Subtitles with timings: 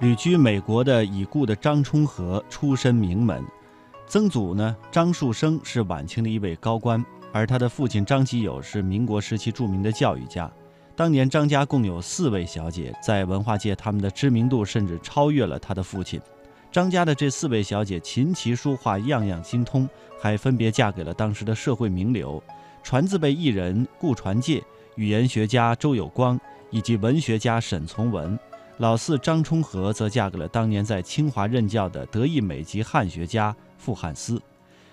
[0.00, 3.44] 旅居美国的已故的张充和出身名门，
[4.06, 10.48] 曾祖呢张树声是晚清的一位高官，而他的父亲张吉友是民国时期著名的教育家。
[10.94, 16.20] 当年张家共有四位小姐，在文化界他们的知名度甚至超越了他的父亲。
[16.70, 19.88] 张家的这四位小姐琴棋书画样样精通，
[20.20, 22.40] 还分别嫁给了当时的社会名流，
[22.84, 24.62] 传字辈艺人顾传介、
[24.94, 26.38] 语言学家周有光
[26.70, 28.38] 以及文学家沈从文。
[28.78, 34.40] 老四张充和则嫁给了当年在清华任教的德意美籍汉学家傅汉思。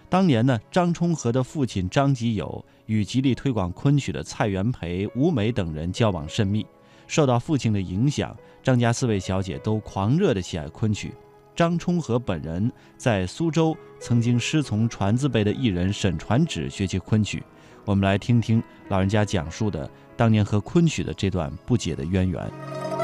[0.09, 6.66] 当年呢，张充和的父亲张吉友与极力推广昆曲的蔡元培、吴美等人交往甚密。
[7.08, 11.14] 受到父亲的影响，张家四位小姐都狂热地喜爱昆曲。
[11.56, 17.44] 张充和本人在苏州曾经师从传字辈的艺人沈传芷学习昆曲。
[17.86, 22.95] 我们来听听老人家讲述的当年和昆曲的这段不解的渊源。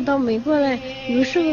[0.00, 1.44] 到美国来，有时候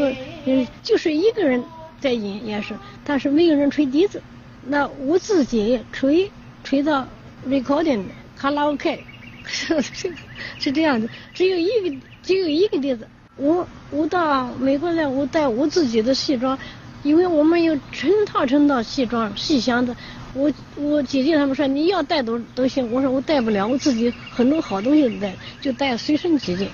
[0.45, 1.64] 嗯，就是一个人
[2.00, 2.73] 在演也是，
[3.04, 4.22] 但是没有人吹笛子，
[4.67, 6.31] 那我自己吹，
[6.64, 7.08] 吹到
[7.48, 8.04] recording
[8.36, 9.04] 卡拉 OK，
[9.45, 10.12] 是是
[10.59, 13.08] 是这样子，只有一个只有一个笛子。
[13.36, 16.58] 我我到美国来，我带我自己的戏装，
[17.04, 19.95] 因为我们有成套成套戏装戏箱子，
[20.34, 26.72] 我我姐姐他们说你要带都都行，我说我带不了，我自己很多好东西都带，就带随身几件。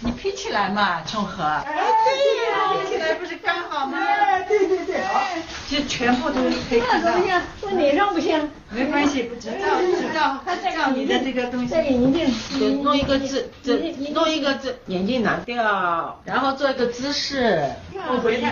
[0.00, 1.42] 你配起来嘛，冲和。
[1.42, 3.96] 哎，对呀，配起来不是刚好吗？
[3.98, 5.22] 哎，对对对，好。
[5.68, 6.88] 就全部都配上。
[6.92, 7.42] 那怎么样？
[7.62, 8.50] 我脸上不行。
[8.70, 10.38] 没关系，不知道，知道。
[10.44, 11.72] 他再照你的这个东西。
[11.72, 12.82] 戴眼镜。
[12.82, 13.74] 弄一个字，这
[14.12, 17.64] 弄一个字，眼镜拿掉，然后做一个姿势。
[18.06, 18.50] 梦回他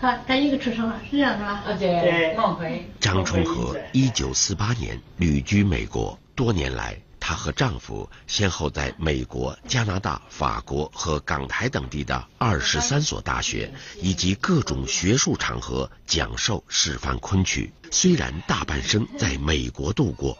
[0.00, 1.62] 他他一个出生了，是这样的吧？
[1.66, 2.34] 啊对。
[2.36, 2.90] 梦回。
[3.00, 6.96] 张春和，一九四八年旅居美国，多年来。
[7.26, 17.72] 她和丈夫先后在美国、加拿大、法国和港台等地的二十三所大学以及各种学术场合讲授示范昆曲。
[17.90, 20.36] 虽然大半生在美国度过，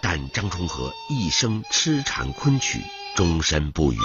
[0.00, 2.78] 但张充和一生痴缠昆曲，
[3.16, 3.98] 终身不渝。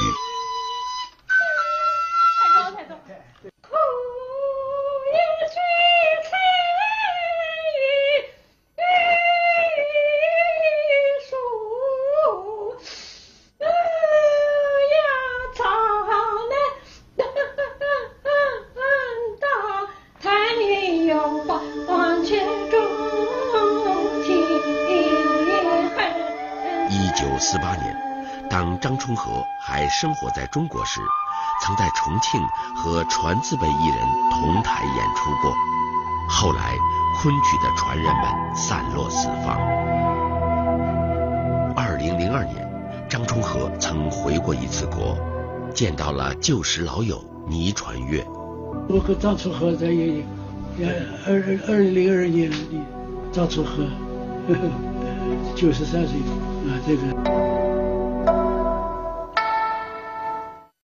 [27.23, 27.95] 九四八年，
[28.50, 31.00] 当张充和还生活在中国时，
[31.61, 32.41] 曾在重庆
[32.75, 33.97] 和传字辈艺人
[34.29, 35.53] 同台演出过。
[36.29, 36.75] 后来，
[37.22, 39.57] 昆曲的传人们散落四方。
[41.78, 42.69] 二零零二年，
[43.07, 45.17] 张充和曾回过一次国，
[45.73, 48.22] 见到了旧时老友倪传月。
[48.89, 50.25] 我和张充和在一
[51.25, 52.57] 二二零二年的
[53.31, 53.85] 张充和。
[55.56, 56.19] 九十三岁
[56.69, 57.72] 啊，这个。